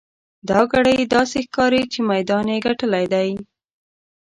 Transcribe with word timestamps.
دا 0.49 0.59
ګړی 0.71 0.97
داسې 1.15 1.37
ښکاري 1.45 1.81
چې 1.91 1.99
میدان 2.11 2.45
یې 2.53 2.57
ګټلی 2.67 3.05
دی. 3.13 3.29